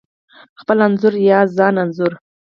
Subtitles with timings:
[0.61, 2.13] خپل انځور یا ځان انځور: